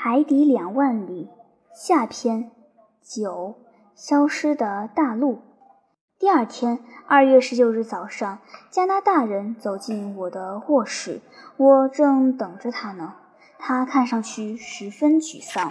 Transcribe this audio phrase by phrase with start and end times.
[0.00, 1.28] 海底两万里
[1.74, 2.52] 下篇
[3.02, 3.56] 九
[3.96, 5.42] 消失的大陆。
[6.20, 6.78] 第二天，
[7.08, 8.38] 二月十九日早上，
[8.70, 11.20] 加拿大人走进我的卧室，
[11.56, 13.16] 我正等着他呢。
[13.58, 15.68] 他看上去十分沮丧。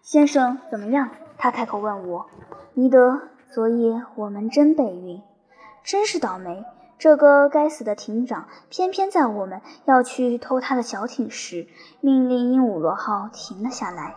[0.00, 1.10] 先生怎么样？
[1.36, 2.24] 他开口问我。
[2.72, 5.20] 尼德，昨夜我们真背运，
[5.84, 6.64] 真是倒霉。
[7.02, 11.66] 这个该死的艇长，偏偏在我们要去偷他的小艇时，
[12.00, 14.14] 命令鹦鹉螺号停了下来。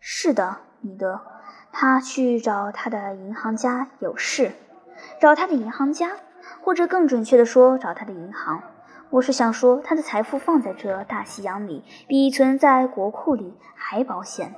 [0.00, 1.20] 是的，尼德。
[1.70, 4.52] 他去找他的银行家有事，
[5.20, 6.12] 找他的银行家，
[6.62, 8.62] 或者更准确的说，找他的银行。
[9.10, 14.54] 我是想说，他的财富放在这大西洋里，比存在国库里还保险。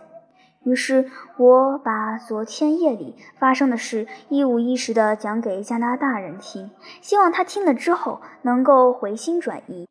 [0.65, 9.89] 于是，我把昨天夜里发生的事一五一十地讲给加拿大人听，希望他听了之后能够回心转意，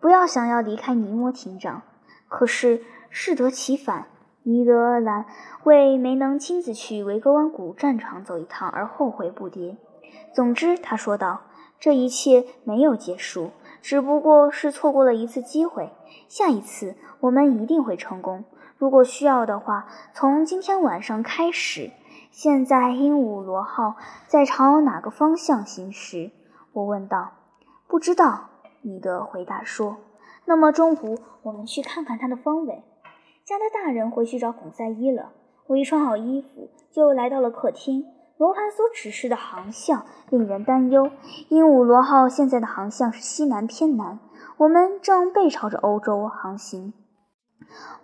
[0.00, 1.82] 不要想要离开尼摩艇长。
[2.28, 4.06] 可是适得其反。
[4.44, 5.26] 尼德兰
[5.62, 9.76] 为没能亲自去维格湾谷战场走一趟而后悔不迭。
[10.34, 11.42] 总之，他说道
[11.78, 15.92] ：“这一切没有结束，只不过是错过了一次机会。
[16.26, 18.44] 下一次我们一定会成功。
[18.82, 21.92] 如果需要的话，从今天晚上开始。
[22.32, 23.94] 现在鹦鹉螺号
[24.26, 26.32] 在朝哪个方向行驶？”
[26.74, 27.30] 我问道。
[27.86, 28.48] “不知道。”
[28.82, 29.98] 尼德回答说。
[30.46, 32.82] “那么中午我们去看看它的方位。”
[33.46, 35.30] 加拿大人回去找孔赛伊了。
[35.68, 38.04] 我一穿好衣服，就来到了客厅。
[38.36, 41.08] 罗盘所指示的航向令人担忧。
[41.50, 44.18] 鹦鹉螺号现在的航向是西南偏南，
[44.56, 46.92] 我们正背朝着欧洲航行。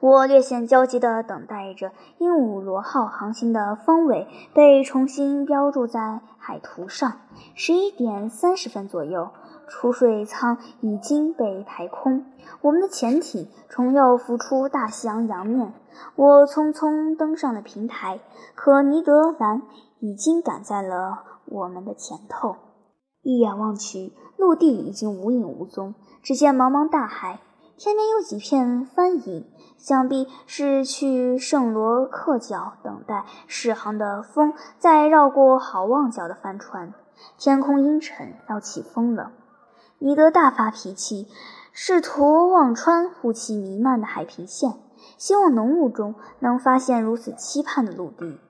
[0.00, 7.12] 我略显焦急地等待着鹦鹉螺号航行的方位被重新标注在海图上。
[7.54, 9.30] 十一点三十分左右。
[9.70, 12.24] 储水舱已经被排空，
[12.62, 15.74] 我们的潜艇重又浮出大西洋洋面。
[16.16, 18.20] 我匆匆登上了平台，
[18.54, 19.60] 可尼德兰
[19.98, 22.56] 已经赶在了我们的前头。
[23.20, 27.38] 一眼望去，陆地已经无影无踪，只见茫茫大海，
[27.78, 29.46] 天边有几片帆影，
[29.76, 36.92] 想必是去圣罗克角等待驶航的风再绕过好望角的帆船。
[37.38, 39.30] 天空阴沉，要起风了。
[39.98, 41.28] 尼德大发脾气，
[41.72, 44.74] 试图望穿雾气弥漫的海平线，
[45.16, 48.40] 希望浓雾中能发现如此期盼的陆地。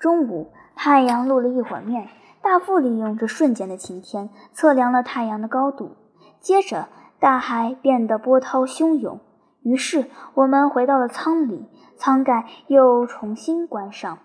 [0.00, 2.08] 中午，太阳露了一会儿面，
[2.42, 5.92] 大副利用这瞬间的晴天测量了太阳的高度。
[6.40, 6.88] 接着，
[7.18, 9.20] 大海变得波涛汹涌，
[9.62, 11.66] 于是我们回到了舱里，
[11.96, 14.18] 舱盖又重新关上。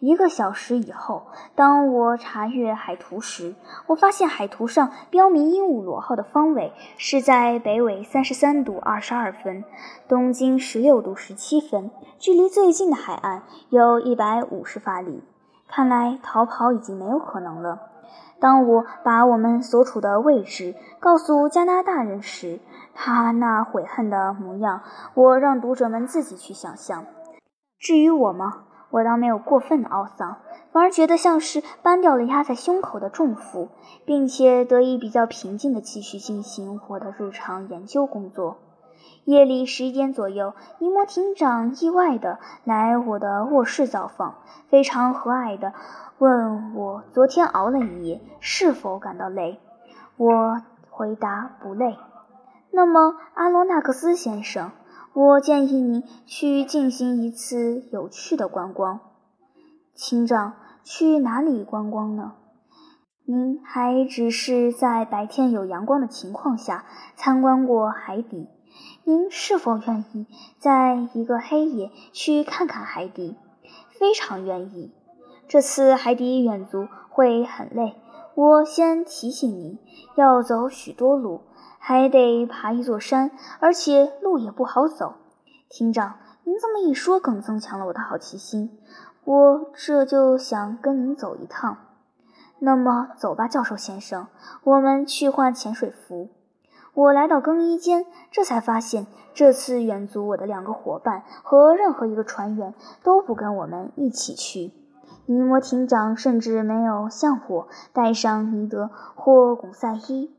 [0.00, 3.56] 一个小时以后，当我查阅海图时，
[3.88, 9.64] 我发现海图上标明鹦鹉螺号的方位是在北纬三十三度二十二分，
[10.08, 15.22] 东经十六度十七分，距离最近的海岸有一百五十法里。
[15.66, 17.87] 看来逃跑已经没有可能了。
[18.40, 22.60] 当我把我们所处的位置告诉加拿大人时，
[22.94, 24.82] 他那悔恨的模样，
[25.14, 27.04] 我让读者们自己去想象。
[27.78, 28.64] 至于我吗？
[28.90, 30.38] 我倒没有过分的懊丧，
[30.72, 33.68] 反而觉得像是搬掉了压在胸口的重负，
[34.06, 38.56] 并且得以比较平静地继续进行我的日常研究工作。
[39.28, 44.36] 夜里十一点左右，尼摩艇长意外地来我的卧室造访，
[44.70, 45.74] 非常和蔼地
[46.16, 49.60] 问我昨天熬了一夜，是否感到累。
[50.16, 51.98] 我回答不累。
[52.70, 54.70] 那么，阿罗纳克斯先生？
[55.12, 58.98] 我建议您去进行一次有趣的观光，
[59.94, 60.54] 厅长。
[60.84, 62.32] 去哪里观光呢？
[63.26, 68.48] 您还只是在白天有阳光的情况下参观过海底。
[69.04, 70.26] 您是否愿意
[70.58, 73.36] 在一个黑夜去看看海底？
[73.98, 74.92] 非常愿意。
[75.48, 77.96] 这次海底远足会很累，
[78.34, 79.78] 我先提醒您，
[80.14, 81.42] 要走许多路。
[81.80, 83.30] 还得爬一座山，
[83.60, 85.14] 而且路也不好走。
[85.70, 88.78] 厅长，您这么一说，更增强了我的好奇心。
[89.24, 91.78] 我这就想跟您走一趟。
[92.58, 94.26] 那么走吧，教授先生，
[94.64, 96.28] 我们去换潜水服。
[96.98, 102.74] 我来到更衣间，这才发现这次远足，我的两个伙伴和任何一个船员
[103.04, 104.72] 都不跟我们一起去。
[105.26, 110.34] 尼摩艇长甚至没有向我带上尼德或巩赛伊。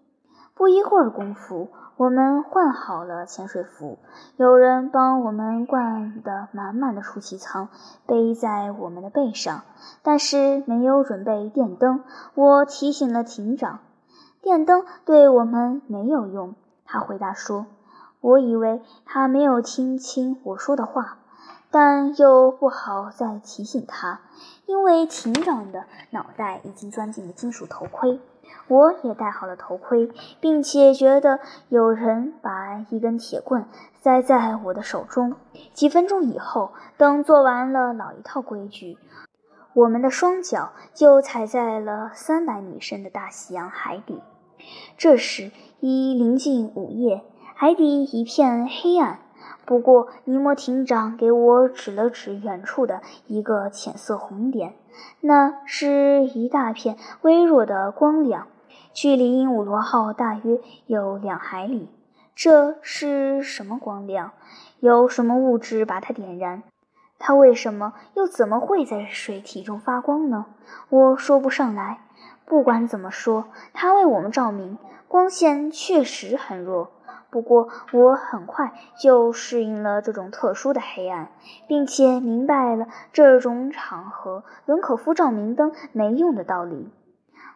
[0.54, 3.98] 不一会儿功夫，我们换好了潜水服，
[4.36, 7.70] 有人帮我们灌得满满的储气舱，
[8.06, 9.62] 背在我们的背上，
[10.04, 12.04] 但是没有准备电灯。
[12.36, 13.80] 我提醒了艇长，
[14.42, 16.56] 电灯对我们没有用。
[16.86, 17.66] 他回答说
[18.22, 21.18] ：“我以为他没有听清我说的话。
[21.72, 24.22] 但又不好再提醒他，
[24.66, 28.20] 因为艇长的脑袋已经钻进了金属头盔。
[28.68, 33.66] 我也戴好了头盔，并且觉得有人把一根铁棍
[34.02, 35.36] 塞在我的手中。
[35.74, 38.98] 几分钟以后，等做完了老一套规矩，
[39.76, 44.24] 我们的双脚就踩在了三百米深的大西洋海底。
[44.98, 47.24] 这时已临近午夜，
[47.56, 49.20] 海底一片黑暗。
[49.66, 54.74] 不过，尼摩艇长给我指了指远处的一个浅色红点，
[55.22, 58.48] 那是一大片微弱的光亮，
[58.94, 61.90] 距离鹦鹉螺号大约有两海里。
[62.36, 64.32] 这是什么光亮？
[64.80, 66.64] 有什么物质把它点燃？
[67.20, 70.48] 它为什么又怎么会在水体中发光呢？
[70.90, 72.00] 我说不上来。
[72.50, 76.92] 不管怎么说，它为我们照明，光线确实很弱。
[77.30, 81.30] 不过，我很快就适应了这种特殊的黑暗，
[81.68, 86.92] 并且明白了这种场合伦可夫照明灯没用的道理。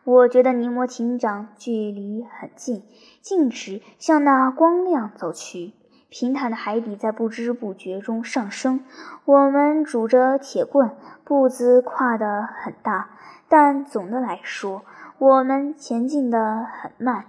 [0.04, 2.84] 我觉得尼摩艇长距离很近，
[3.20, 5.74] 径直向那光亮走去。
[6.10, 8.86] 平坦的海底在不知不觉中上升。
[9.26, 10.92] 我们拄着铁棍，
[11.24, 13.10] 步子跨得很大，
[13.56, 14.82] 但总的来说，
[15.20, 17.26] 我们前进得很慢。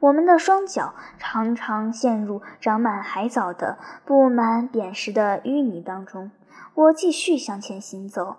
[0.00, 6.32] 我们的双脚常常陷入长满海藻的、布满扁石的淤泥当中。
[6.74, 8.38] 我继续向前行走，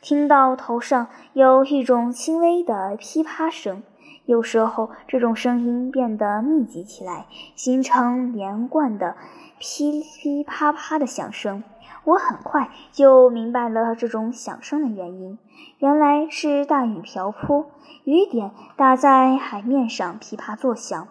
[0.00, 3.84] 听到头上有一种轻微的噼啪声，
[4.26, 9.16] 有时候这种声音变得密集起来，形成连贯的
[9.60, 11.62] 噼噼啪啪的响声。
[12.04, 15.38] 我很快就明白了这种响声的原因，
[15.78, 17.66] 原来是大雨瓢泼，
[18.04, 21.06] 雨点打在海面上噼啪作响。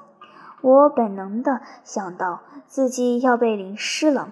[0.61, 4.29] 我本能地想到自己要被淋湿了，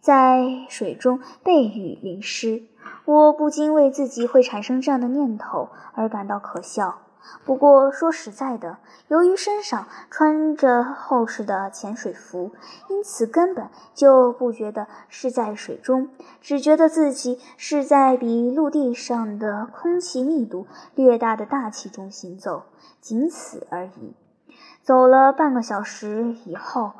[0.00, 2.62] 在水中被雨淋湿，
[3.04, 6.98] 我不禁为自己会产生这样的念头而感到可笑。
[7.44, 8.78] 不过说实在的，
[9.08, 12.52] 由于身上穿着厚实的潜水服，
[12.88, 22.64] 因此根本就不觉得是在水中，只觉得自己是在比陆地上的空气密度略大的大气中行走，
[23.00, 24.14] 仅此而已。
[24.82, 26.92] 走了半个小时以后，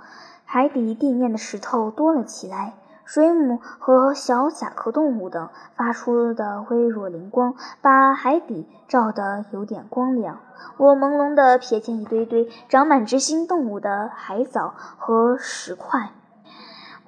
[0.45, 2.75] 海底地面的石头多了起来。
[3.13, 10.39] 水母和小甲壳动物等发出的微弱灵光，把海底照得有点光亮。
[10.77, 16.13] 我朦胧地瞥见一堆堆长满直心动物的海藻和石块，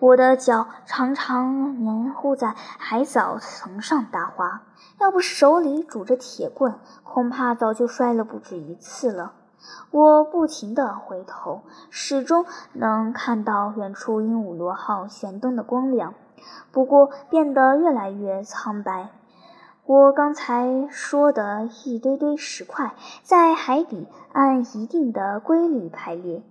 [0.01, 4.63] 我的脚常常黏糊在海藻层上打滑。
[4.99, 9.35] 要不是手里拄着铁棍，恐怕早就摔了不止一次了。
[9.91, 16.15] 我不停地回头，始终能看到远处鹦鹉螺号舷灯的光亮，
[16.71, 19.11] 不过变得越来越苍白。
[19.85, 26.43] 我刚才说的一堆堆石块在海底按一定的规律排列，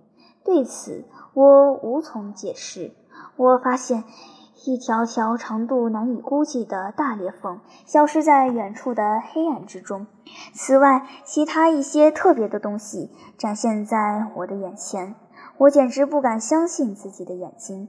[0.44, 1.04] 对此
[1.34, 2.92] 我无从解释。
[3.36, 4.04] 我发现。
[4.64, 10.06] 一条条长度难以估计的大裂缝消失在远处的黑暗之中。
[10.54, 15.14] 此外，其他一些特别的东西展现在我的眼前，
[15.58, 17.88] 我简直不敢相信自己的眼睛。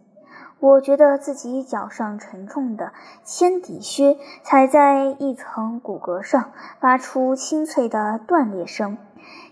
[0.60, 8.98] 我觉得自己脚上沉重的铅底靴踩在一层骨骼上，发出清脆的断裂声。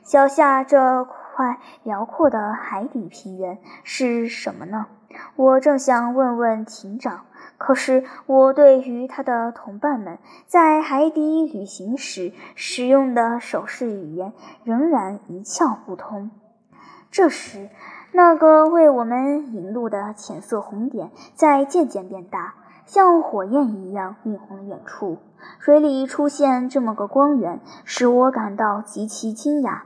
[0.03, 4.87] 脚下这块辽阔的海底平原是什么呢？
[5.35, 7.25] 我正想问问艇长，
[7.57, 16.31] 可是我对于他的同伴们在海底旅行时使用的手势语言仍然一窍不通。
[17.11, 17.69] 这时，
[18.13, 25.17] 那个为我们引路的浅色红点在渐渐变大，像火焰一样映红了远处。
[25.59, 29.81] 水里出现这么个光源，使我感到极其惊讶。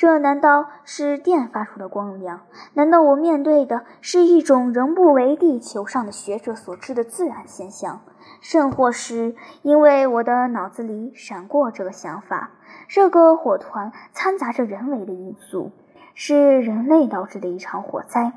[0.00, 2.40] 这难道是电发出的光亮？
[2.72, 8.00] 难道我面对的是一种仍不为地球上的学者所知的自然现象？
[8.40, 12.48] 甚或是因为我的脑子里闪过这个想法：
[12.88, 15.70] 这个火团掺杂着人为的因素，
[16.14, 18.32] 是人类导致的一场火灾。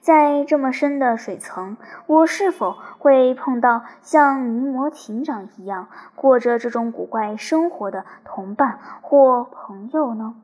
[0.00, 10.36] 在这么深的水层，我是否会碰到像尼摩艇长一样过着这种古怪生活的同伴或朋友呢？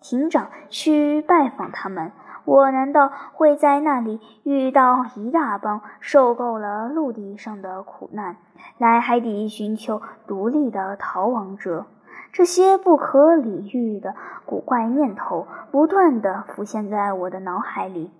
[0.00, 2.12] 艇长去拜访他们，
[2.44, 8.36] 我难道会在那里遇到一大帮受够了陆地上的苦难，
[8.78, 11.86] 来海底寻求独立的逃亡者？
[12.32, 14.14] 这些不可理喻的
[14.44, 18.10] 古怪念头不断地浮现在我的脑海里。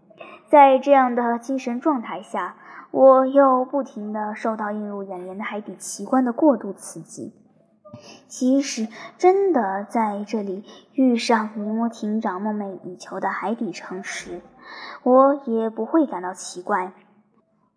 [0.49, 2.57] 在这样的精神状态下，
[2.91, 7.35] 我又不停地受到映入眼帘的海底奇观的过度刺激。
[8.27, 14.43] 即使真的在这里遇上尼摩艇长梦寐以求的海底城时，
[15.03, 16.93] 我也不会感到奇怪。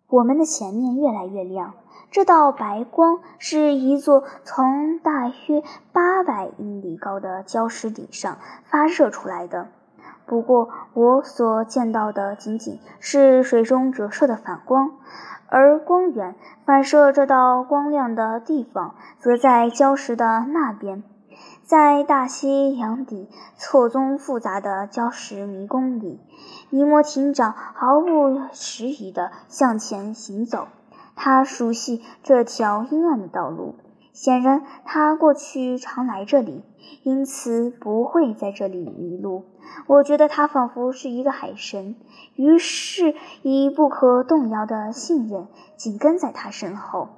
[0.08, 1.72] 我们的前面越来越亮，
[2.10, 9.68] 这道白光是一座从大约八百英里高的礁石顶上发射出来的。
[10.26, 14.92] 不过，我所见到的仅仅是水中折射的反光。
[15.52, 21.02] 而光源反射这道光亮的地方，则在礁石的那边，
[21.62, 23.28] 在大西洋底
[23.58, 26.18] 错综复杂的礁石迷宫里，
[26.70, 30.68] 尼摩艇长毫不迟疑地向前行走。
[31.14, 33.74] 他熟悉这条阴暗的道路，
[34.12, 36.64] 显然他过去常来这里，
[37.02, 39.44] 因此不会在这里迷路。
[39.86, 41.96] 我觉得他仿佛是一个海神，
[42.36, 47.08] 于是以不可动摇的信任紧跟在他身后。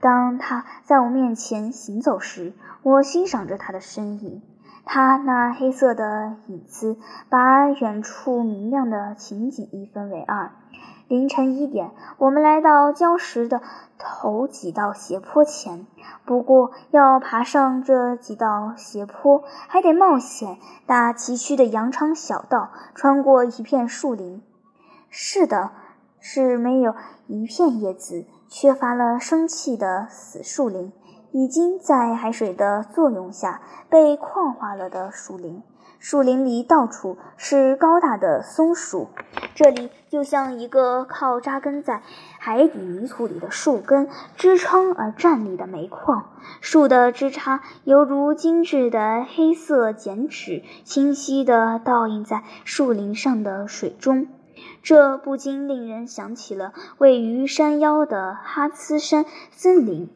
[0.00, 2.52] 当他在我面前行走时，
[2.82, 4.42] 我欣赏着他的身影。
[4.90, 6.96] 他那黑色的影子
[7.28, 10.52] 把远处明亮的情景一分为二。
[11.08, 13.62] 凌晨一点，我们来到礁石的
[13.98, 15.86] 头几道斜坡前。
[16.26, 24.42] 不过，要爬上这几道斜坡，还得冒险大崎岖的羊肠小道，穿过一片树林。
[25.08, 25.70] 是的，
[26.20, 26.94] 是没有
[27.26, 30.92] 一片叶子、缺乏了生气的死树林，
[31.32, 35.62] 已经在海水的作用下被矿化了的树林。
[35.98, 39.08] 树林里到处是高大的松树，
[39.54, 42.02] 这里就像一个靠扎根在
[42.38, 46.30] 海底泥土里的树根支撑而站立的煤矿。
[46.60, 54.28] 树的枝杈犹如精致的黑色剪纸，清晰地倒映在树林上的水中。
[54.82, 60.08] 这不禁令人想起了位于山腰的哈茨山森林，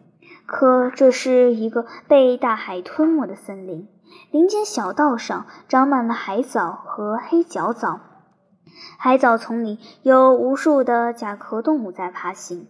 [0.47, 3.89] 可这是一个被大海吞没的森林。
[4.31, 8.01] 林间小道上长满了海藻和黑脚藻，
[8.99, 12.67] 海藻丛里有无数的甲壳动物在爬行。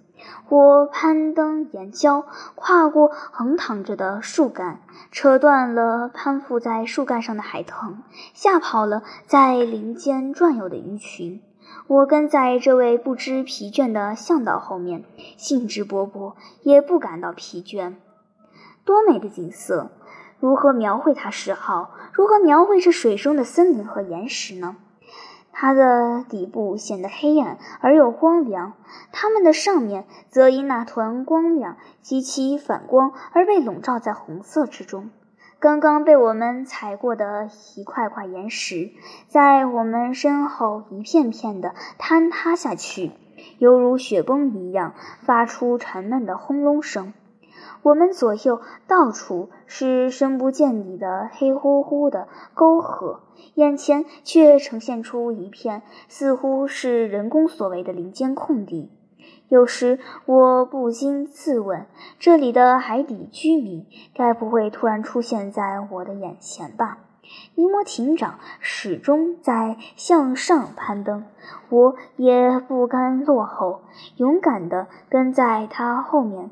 [0.48, 4.80] 我攀登岩礁，跨过横躺着的树干，
[5.10, 7.98] 扯断了攀附在树干上的海藤，
[8.32, 11.42] 吓跑了在林间转悠的鱼群。
[11.88, 15.04] 我跟在这位不知疲倦的向导后面，
[15.36, 17.94] 兴致勃勃，也不感到疲倦。
[18.84, 19.90] 多美的景色！
[20.42, 21.92] 如何描绘它时好？
[22.12, 24.74] 如何描绘这水中的森林和岩石呢？
[25.52, 28.72] 它的底部显得黑暗而又荒凉，
[29.12, 35.10] 它们的上面则因那团光亮及其反光而被笼罩在红色之中。
[35.60, 38.90] 刚刚被我们踩过的一块块岩石，
[39.28, 43.12] 在我们身后一片片的坍塌下去，
[43.58, 47.12] 犹如雪崩一样，发出沉闷的轰隆声。
[47.82, 53.20] 我们左右到处是深不见底的黑乎乎的沟壑，
[53.54, 58.90] 眼前却呈现出一片似乎是人工所为的林间空地。
[59.48, 61.86] 有时我不禁自问：
[62.18, 66.98] 这里的海底居民该不会突然出现在我的眼前吧？
[67.54, 71.24] 尼摩艇长始终在向上攀登，
[71.68, 73.82] 我也不甘落后，
[74.16, 76.50] 勇敢地跟在他后面。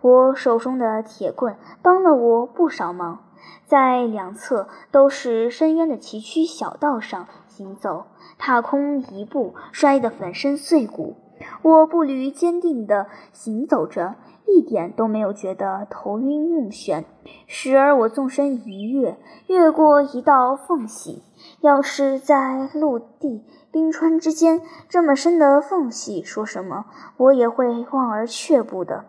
[0.00, 3.20] 我手中的铁棍帮了我不少忙，
[3.66, 8.06] 在两侧都是深渊的崎岖小道上行走，
[8.38, 11.16] 踏空一步摔得粉身碎骨。
[11.62, 14.16] 我步履坚定地行走着，
[14.46, 17.04] 一点都没有觉得头晕目眩。
[17.46, 21.22] 时而我纵身一跃，越过一道缝隙。
[21.60, 26.84] 要是在陆地冰川之间这么深的缝隙说什么，
[27.16, 29.06] 我也会望而却步的。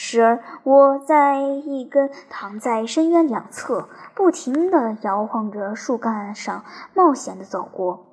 [0.00, 6.64] 时而，我在一根躺在深渊两侧、不停地摇晃着树干上
[6.94, 8.06] 冒险地走过，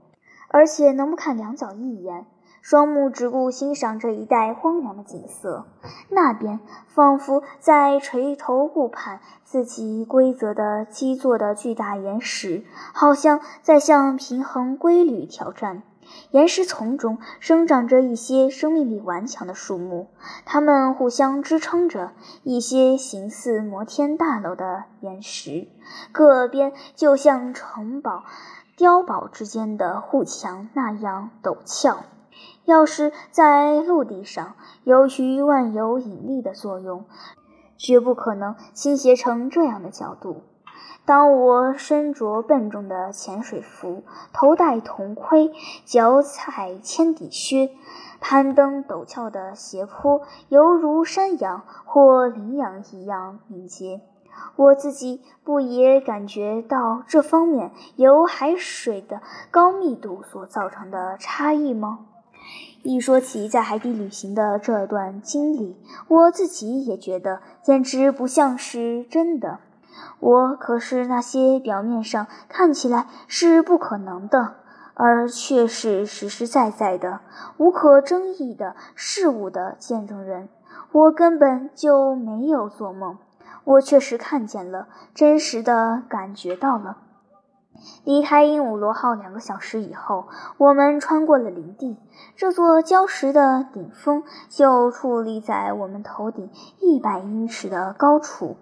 [0.47, 2.25] 而且能不看两脚一眼，
[2.63, 5.67] 双目只顾欣赏这一带荒凉的景色。
[6.09, 12.63] 那边仿佛在垂头顾盼自己规则的基座的巨大岩石，
[12.95, 15.83] 好像在向平衡规律挑战。
[16.31, 20.07] 岩石丛中生长着一些生命力顽强的树木，
[20.45, 22.11] 它们互相支撑着
[22.43, 25.67] 一些形似摩天大楼的岩石，
[26.11, 28.23] 各边就像城堡、
[28.77, 32.03] 碉堡之间的护墙那样陡峭。
[32.65, 37.05] 要是在陆地上，由于万有引力的作用，
[37.77, 40.41] 绝不可能倾斜成这样的角度。
[41.05, 44.03] 当我身着笨重的潜水服，
[44.33, 45.51] 头戴铜盔，
[45.85, 47.69] 脚踩铅底靴，
[48.19, 54.01] 攀登陡峭的斜坡，犹如山羊或羚羊一样敏捷。
[54.57, 61.99] 我自己不也感觉到这方面由海水的高密度所造成的差异吗？
[62.83, 65.77] 一说起在海底旅行的这段经历，
[66.07, 69.59] 我自己也觉得简直不像是真的。
[70.19, 74.55] 我可是那些表面上看起来是不可能的，
[74.93, 77.21] 而却是实实在在的、
[77.57, 80.49] 无可争议的事物的见证人。
[80.91, 83.17] 我根本就没有做梦。
[83.63, 86.97] 我确实看见了，真实的感觉到了。
[88.03, 91.97] 离开鹦鹉螺号两个小时以后，我们穿过了林地。
[92.35, 96.49] 这座礁石的顶峰就矗立在我们头顶
[96.79, 98.55] 一百英尺的高处，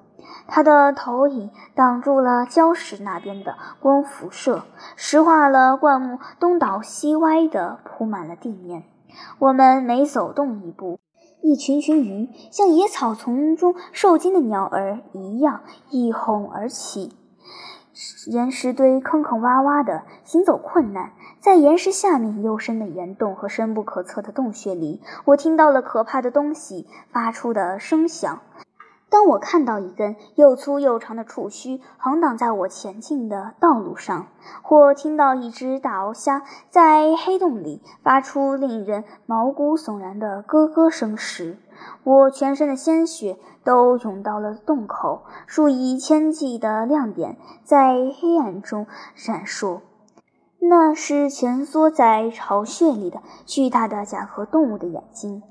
[0.48, 4.64] 它的投影挡住了礁石那边的光辐射，
[4.96, 8.84] 石化了灌木，东倒西歪地铺满了地面。
[9.40, 11.00] 我们每走动一步，
[11.42, 17.16] 一群群鱼像野草丛中受惊的鸟儿一样一哄而起，
[18.28, 21.12] 岩石堆坑坑洼洼的，行走困难。
[21.40, 28.40] 在岩石下面幽深的岩洞和深不可测的洞穴里，我听到了可怕的东西发出的声响。
[29.14, 34.26] 当我看到一根又粗又长的触须横挡在我前进的道路上，
[34.64, 36.42] 或听到一只大鳌虾
[36.72, 41.60] 在黑洞里发出令人毛骨悚然的咯咯声时，
[42.04, 49.82] 我全身的鲜血都涌到了洞口，数以千计的亮点在黑暗中闪烁。
[50.58, 55.44] 那是蜷缩在巢穴里的巨大的甲壳动物的眼睛。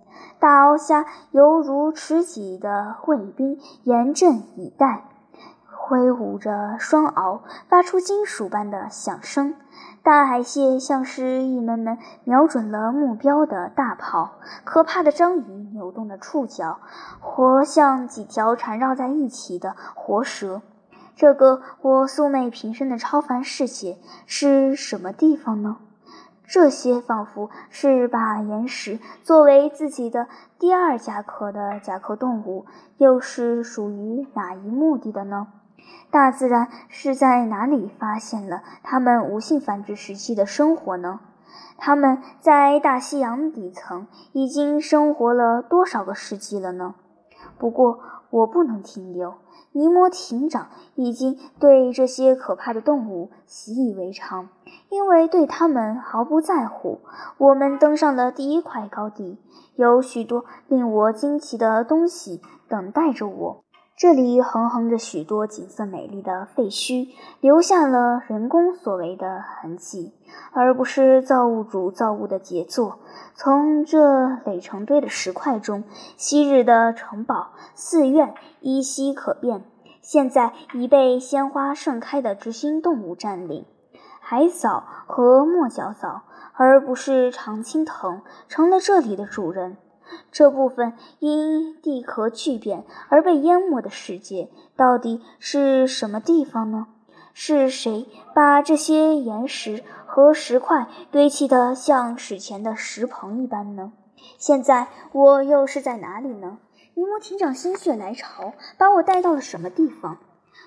[0.43, 5.05] 大鳌虾犹如持戟的卫兵，严阵以待，
[5.71, 9.55] 挥舞着双鳌，发出金属般的响声。
[10.03, 14.33] 大海蟹像是一门门瞄准了目标的大炮。
[14.65, 16.81] 可怕的章鱼扭动着触角，
[17.21, 20.61] 活像几条缠绕在一起的活蛇。
[21.15, 25.77] 这个我素昧平生的超凡世界是什么地方呢？
[26.53, 30.27] 这些仿佛是把岩石作为自己的
[30.59, 32.67] 第二甲壳的甲壳动物，
[32.99, 35.47] 又是属于哪一目的的呢？
[36.11, 41.21] 大自然是在哪里发现了它们无性繁殖时期的生活呢？
[41.79, 46.95] 它们在大西洋底层已经生活了多少个世纪了呢？
[47.57, 49.37] 不过我不能停留。
[49.73, 54.51] 尼摩艇长已经对这些可怕的动物习以为常，
[54.91, 57.01] 因为对他们毫不在乎。
[57.39, 59.39] 我们登上了第一块高地，
[59.77, 63.62] 有许多令我惊奇的东西等待着我。
[64.03, 70.13] 这里横横着许多景色美丽的废墟，留下了人工所为的痕迹，
[70.51, 72.99] 而不是造物主造物的杰作。
[73.37, 75.85] 从这垒成堆的石块中，
[76.17, 79.63] 昔日的城堡、寺院依稀可辨，
[80.01, 83.65] 现在已被鲜花盛开的执行动物占领。
[84.19, 86.23] 海藻和墨角藻，
[86.55, 89.77] 而不是常青藤，成了这里的主人。
[90.31, 96.87] 这部分因地壳巨变而被淹没的世界，到底是什么地方呢？
[97.35, 103.93] 是谁把这些岩石和石块堆砌得像史前的石棚一般呢？
[104.39, 106.59] 现在我又是在哪里呢？
[106.95, 110.19] 尼摩艇长心血来潮，把我带到了什么地方？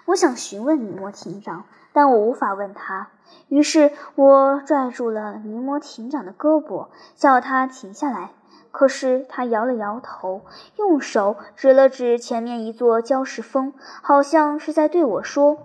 [0.05, 3.09] 我想询问尼摩艇长，但我无法问他。
[3.47, 8.31] 于是我拽住了尼摩艇长的胳膊，叫他停下来。
[8.77, 10.41] 可是他摇了摇头，
[10.75, 13.71] 用手指了指前面一座礁石峰，
[14.03, 15.59] 好像是在对我说：“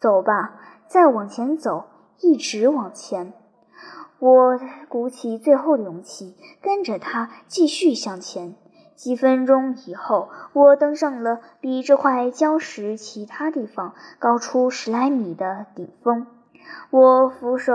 [0.00, 0.56] 走吧，
[0.88, 1.84] 再往前走，
[2.18, 3.32] 一直往前。”
[4.18, 8.56] 我鼓起最后的勇气，跟着他继续向前。
[8.96, 16.26] 几分钟以后，我登上了比这块礁石其他地方高出十来米的顶峰。
[16.90, 17.72] 我俯首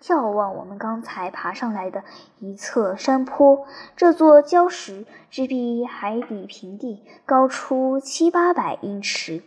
[0.00, 2.04] 眺望我们刚才爬上来的
[2.38, 9.42] 一侧山坡，这座礁石只比海底平地高出七八百英尺，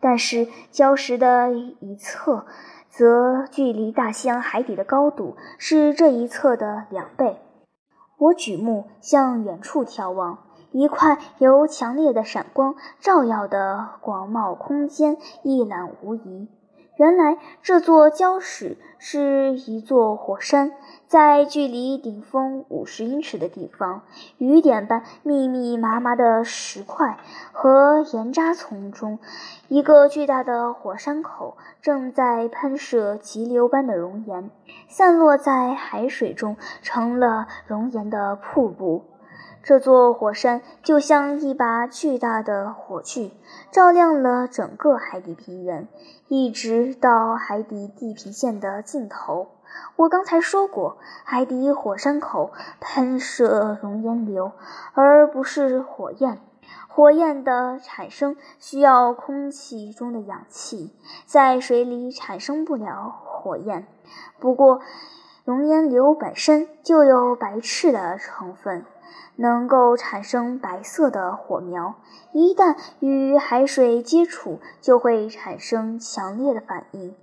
[0.00, 2.46] 但是礁石的一侧
[2.88, 7.38] 则距离大西洋海底的高度是这一侧的两倍。
[8.16, 10.38] 我举目向远处眺望，
[10.70, 16.48] 一块由强烈的闪光照耀的广袤空间一览无遗。
[16.96, 20.70] 原来这座礁石是一座火山，
[21.08, 24.02] 在距离顶峰五十英尺的地方，
[24.38, 27.18] 雨点般密密麻麻的石块
[27.50, 29.18] 和岩渣丛中，
[29.66, 34.50] 一个巨大的火山口正在喷射急流般的熔岩，
[34.86, 39.02] 散落在海水中，成了熔岩的瀑布。
[39.64, 43.32] 这座火山就像一把巨大的火炬，
[43.70, 45.88] 照亮了整个海底平原，
[46.28, 49.48] 一直到海底地平线的尽头。
[49.96, 54.52] 我刚才说过，海底火山口喷射熔岩流，
[54.92, 56.38] 而不是火焰。
[56.86, 60.92] 火焰的产生需要空气中的氧气，
[61.24, 63.86] 在水里产生不了火焰。
[64.38, 64.82] 不过，
[65.46, 68.84] 熔岩流本身就有白炽的成分。
[69.36, 71.94] 能够产生白色的火苗，
[72.32, 77.14] 一旦与海水接触，就会产生强烈的反应，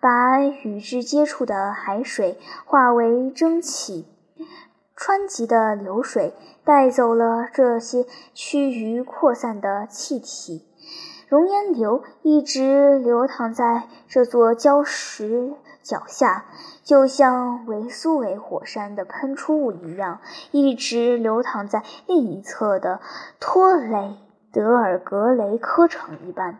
[0.00, 4.06] 把与之接触的海水化为蒸汽。
[4.96, 10.66] 湍急的流水带走了这些趋于扩散的气体，
[11.28, 15.52] 熔岩流一直流淌在这座礁石
[15.88, 16.44] 脚下。
[16.84, 20.20] 就像维苏维火山的喷出物一样，
[20.50, 23.00] 一直流淌在另一侧的
[23.40, 24.16] 托雷
[24.52, 26.58] 德尔格雷科城一般。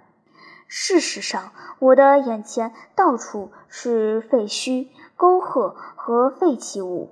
[0.66, 7.10] 事实上，我的眼前到处是废墟、沟壑和废弃物。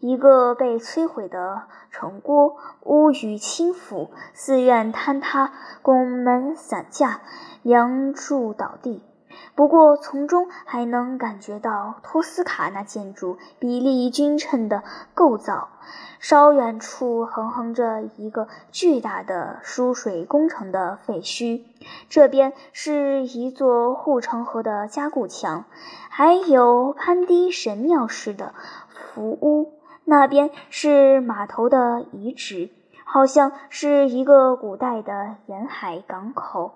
[0.00, 5.52] 一个被摧毁的城郭，屋宇倾覆，寺院坍塌，
[5.82, 7.20] 拱门散架，
[7.62, 9.02] 梁柱倒地。
[9.58, 15.70] 不过，从中还能感觉到托斯卡纳建筑比例均称的构造。
[16.20, 21.64] 稍远处横横着一个巨大的输水工程的废墟，
[22.08, 25.64] 这边是一座护城河的加固墙，
[26.08, 28.54] 还有潘迪神庙式的
[28.94, 29.72] 浮屋。
[30.04, 32.70] 那边是码头的遗址，
[33.04, 36.74] 好像是一个古代的沿海港口。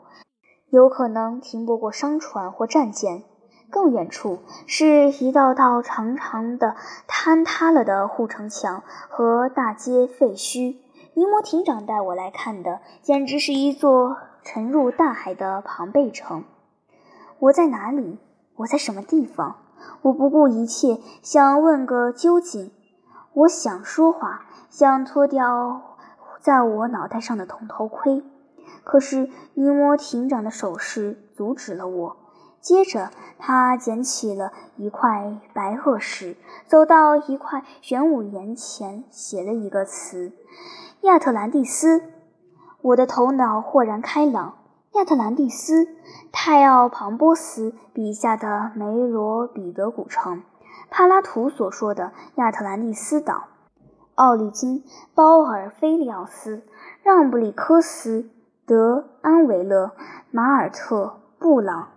[0.72, 3.24] 有可能停泊过商船或战舰。
[3.70, 10.76] 更远处是一道道长长的坍塌了的护城墙和大街废墟。
[11.12, 16.44] 尼摩艇长带我来看的，简直是一座沉入大海的庞贝城。
[17.38, 18.18] 我在哪里？
[18.56, 19.56] 我在什么地方？
[20.00, 22.72] 我不顾一切想问个究竟。
[23.34, 25.82] 我想说话，想脱掉
[26.40, 28.22] 在我脑袋上的铜头盔。
[28.84, 32.16] 可是尼摩艇长的手势阻止了我。
[32.60, 40.32] 接着，他捡起了一块白垩石，走到一块玄武岩前，写了一个词
[41.02, 42.02] ：“亚特兰蒂斯。”
[42.82, 44.58] 我的头脑豁然开朗。
[44.92, 45.88] 亚特兰蒂斯，
[46.32, 50.42] 泰奥庞波斯笔下的梅罗彼得古城，
[50.90, 53.44] 帕拉图所说的亚特兰蒂斯岛，
[54.16, 56.62] 奥利金、包尔菲利奥斯、
[57.02, 58.28] 让布里科斯。
[58.72, 59.92] 德安维勒、
[60.30, 61.88] 马尔特、布朗、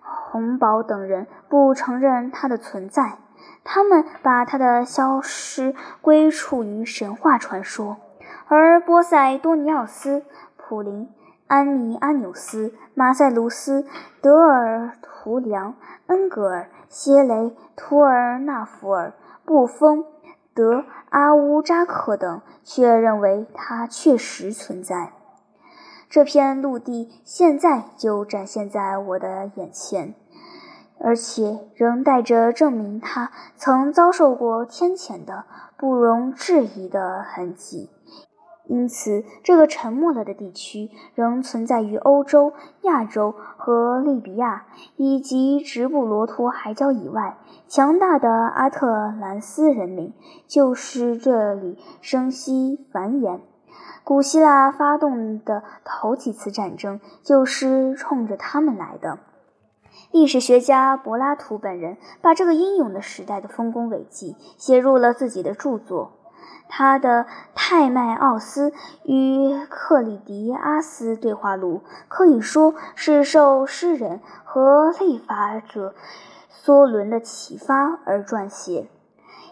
[0.00, 3.18] 洪堡等人不承认他的存在，
[3.62, 7.98] 他们把他的消失归处于神话传说。
[8.46, 10.22] 而波塞多尼奥斯、
[10.56, 11.10] 普林、
[11.46, 13.86] 安尼阿纽斯、马塞卢斯、
[14.22, 15.74] 德尔图良、
[16.06, 19.12] 恩格尔、谢雷、图尔纳福尔、
[19.44, 20.06] 布丰、
[20.54, 25.12] 德阿乌扎克等却认为他确实存在。
[26.08, 30.14] 这片陆地现在就展现在我的眼前，
[30.98, 35.44] 而且仍带着证明它曾遭受过天谴的
[35.76, 37.90] 不容置疑的痕迹。
[38.70, 44.66] 因此，这个沉没了的地区仍存在于欧洲、亚洲和利比亚
[44.96, 47.38] 以及直布罗陀海角以外。
[47.66, 50.12] 强大的阿特兰斯人民
[50.46, 53.40] 就是这里生息繁衍。
[54.08, 59.18] 古希腊发动的头几次战争就是冲着他们来的。
[60.10, 66.12] 历史学家柏拉图本人把这个英勇的时代的丰功伟绩写入了自己的著作。
[66.70, 68.72] 他的《泰迈奥斯
[69.04, 75.94] 与克里迪阿斯对话录》可以说是受诗人和立法者
[76.50, 78.88] 梭伦的启发而撰写。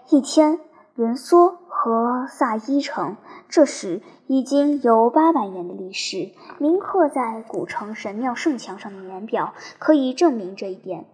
[0.09, 0.61] 一天，
[0.97, 3.17] 伦梭和萨伊城。
[3.49, 11.05] 这时已经有八百年的历史，铭刻在古城神庙圣墙上的年表可以证明这一点。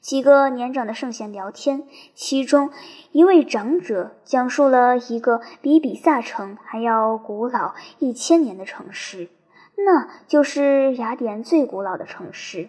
[0.00, 1.82] 几个年长的圣贤聊天，
[2.14, 2.70] 其中
[3.10, 9.28] 一位长者讲述了一个比比萨城还要古老一千年的城市，
[9.76, 12.68] 那就是雅典最古老的城市。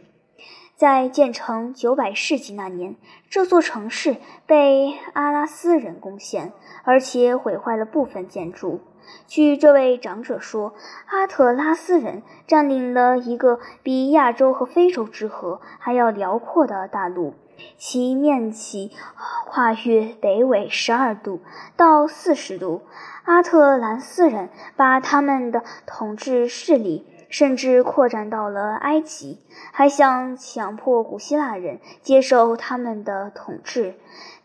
[0.75, 2.97] 在建成九百世纪那年，
[3.29, 6.51] 这座城市被阿拉斯人攻陷，
[6.83, 8.81] 而且毁坏了部分建筑。
[9.25, 10.73] 据这位长者说，
[11.05, 17.35] 阿特拉斯人占领了一个比亚洲和非洲之河还要辽阔的大陆，
[17.77, 18.91] 其面积
[19.45, 21.39] 跨越北纬十二度
[21.77, 22.81] 到四十度。
[23.23, 27.05] 阿特兰斯人把他们的统治势力。
[27.37, 29.41] 甚至扩展到了埃及，
[29.73, 33.95] 还想强迫古希腊人接受他们的统治，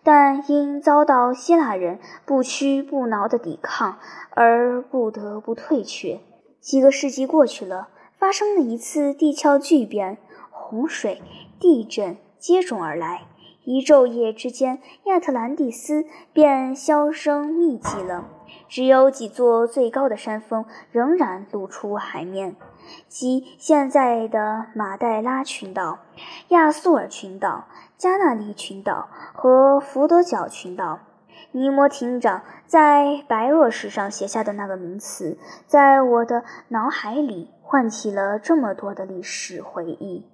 [0.02, 4.00] 但因遭到希腊人不屈不挠的抵抗，
[4.30, 6.18] 而不得不退却。
[6.58, 10.18] 几个世纪过去了，发生了一次地壳巨变，
[10.50, 11.22] 洪水、
[11.60, 13.22] 地震接踵而来，
[13.62, 18.24] 一昼夜之间，亚特兰蒂斯便销声匿迹了，
[18.70, 22.56] 只有几座最高的山峰仍然露出海面。
[23.08, 25.98] 即现在的马代拉群岛、
[26.48, 27.66] 亚速尔群岛、
[27.98, 31.00] 加纳利群岛和福德角群岛。
[31.52, 40.29] 尼摩艇长在白垩史上写下的那个名词，在我的脑海里唤起了这么多的历史回忆。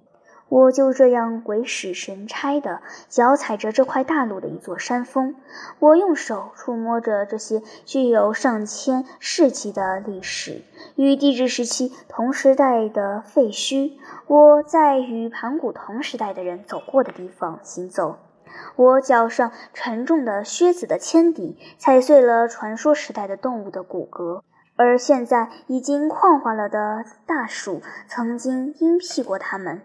[0.49, 5.35] 我就这样鬼使神差地脚踩着这块大陆的一座山峰，
[5.79, 10.61] 我用手触摸着这些具有上千世纪的历史
[10.95, 13.93] 与地质时期同时代的废墟。
[14.27, 18.17] 我在与盘古同时代的人走过的地方行走，
[18.77, 24.41] 我脚上沉重的靴子的铅底踩碎了传说时代的动物的骨骼，
[24.77, 29.81] 而现在已经矿化了的大树曾经阴庇过它们。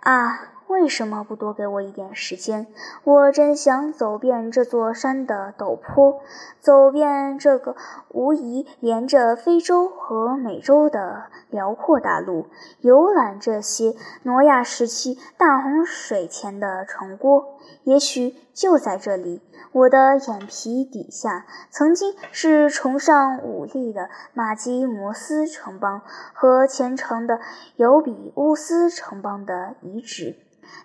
[0.00, 2.66] 啊，为什么不多给我一点时间？
[3.04, 6.20] 我真想走遍这座山的陡坡，
[6.58, 7.76] 走遍这个
[8.08, 12.46] 无疑连着非洲和美洲的辽阔大陆，
[12.80, 17.58] 游览这些挪亚时期大洪水前的城郭。
[17.84, 19.40] 也许就在这里。
[19.72, 26.02] 我的眼皮底下，曾经是崇尚武力的马基摩斯城邦
[26.34, 27.40] 和虔诚的
[27.76, 30.36] 尤比乌斯城邦的遗址。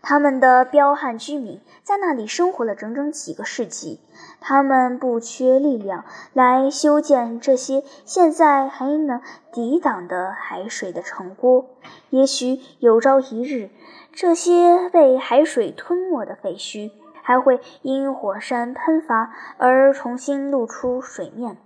[0.01, 3.99] 他们的彪悍居民在那里生活了整整几个世纪。
[4.39, 11.65] 他们不缺力量来修建这些现在还能抵挡的海水的城郭。
[12.09, 13.69] 也许有朝一日，
[14.13, 16.91] 这些被海水吞没的废墟。
[17.25, 21.57] 还会因火山喷发而重新露出水面。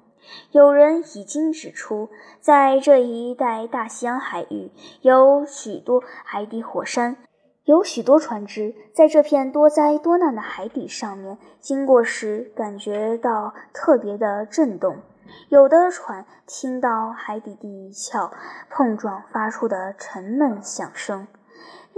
[0.51, 7.17] 有人已经指出，在这一带大西洋海域有许多海底火山，
[7.65, 14.97] 有许多船只在这片多灾多难的海底上面经过时，感觉到特别的震动。
[15.49, 18.31] 有的船听到海底地壳
[18.69, 21.27] 碰撞发出的沉闷响声。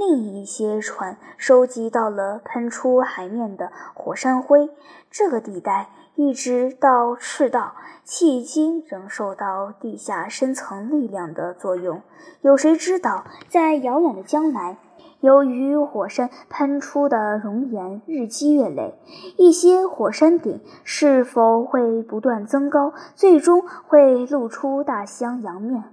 [0.02, 4.72] 另一些船收集到了喷出海面的火山灰，
[5.12, 12.02] 这个地带一直到赤道，迄今仍受到地下深层力量的作用。
[12.42, 14.80] 有谁知道，在遥远的将来，
[15.20, 18.96] 由于火山喷出的熔岩日积月累，
[19.38, 25.84] 一些火山顶是否会不断增高，最终会露出大西洋洋面？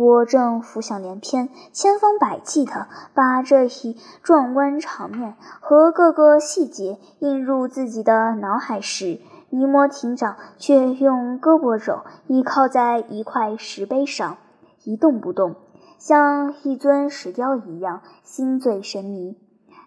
[0.00, 14.38] 我正浮想联翩、千方百计地把这一壮观场面和各个细节映入自己的脑海时，尼摩艇长却用胳膊肘依靠在一块石碑上，
[14.84, 15.56] 一动不动，
[15.98, 19.36] 像一尊石雕一样，心醉神迷。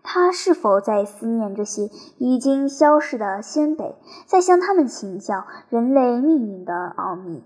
[0.03, 3.95] 他是否在思念这些已经消逝的先辈，
[4.27, 7.43] 在向他们请教人类命运的奥秘？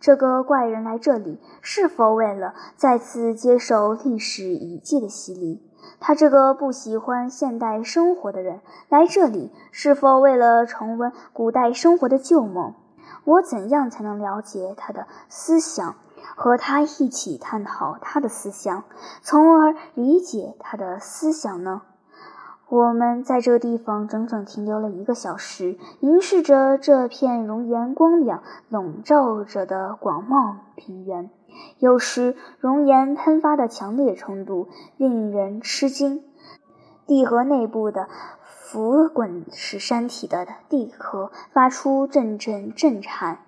[0.00, 5.62] 这个怪人来这里，是否为了再次接受历史遗迹的洗礼？
[6.00, 12.74] 他这个不喜欢现代生活的人来这里，是否为了重温古代生活的旧梦？
[13.24, 15.96] 我怎样才能了解他的思想，
[16.36, 18.84] 和他一起探讨他的思想，
[19.22, 21.82] 从而理解他的思想呢？
[22.70, 31.30] 我们在这地方整整停留了一个小时，凝视着这片熔岩光亮笼罩着的广袤平原。
[31.78, 36.22] 有时，熔岩喷发的强烈程度令人吃惊，
[37.06, 38.06] 地核内部的
[38.44, 43.38] 浮滚使山体的地壳发出阵阵震颤。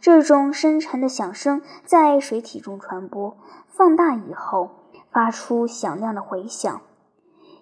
[0.00, 3.36] 这种深沉的响声在水体中传播，
[3.68, 4.70] 放大以后
[5.12, 6.80] 发出响亮的回响。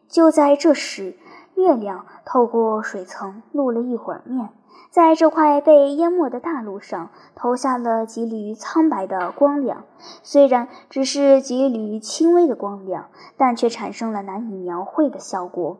[0.08, 1.16] 就在这时，
[1.54, 4.50] 月亮透过水层露了一会儿面，
[4.90, 9.84] 在这块被淹没的大陆上投下了几缕苍白的光亮。
[10.22, 15.78] 虽然只是几缕轻微的光亮，但却产生了难以描绘的效果。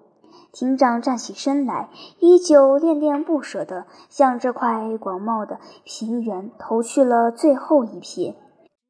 [0.52, 8.34] 庭长站起身来，依旧恋恋不舍地向这块广袤的平原投去了最后一瞥。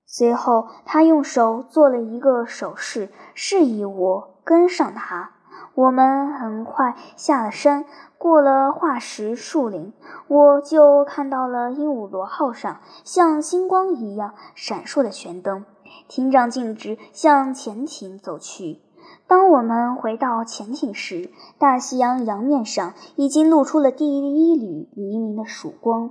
[0.06, 5.30] 随后，他用手做了一个手势，示意我跟上他。
[5.74, 7.84] 我们很快下了山，
[8.16, 9.92] 过了化石树林，
[10.28, 15.64] 我就看到了鹦鹉螺号上像星光一样闪烁的舷灯。
[16.06, 18.80] 艇长径直向潜艇走去。
[19.26, 26.10] 当我们回到潜艇时，大西洋洋面上已经露出了第一缕黎明的曙光。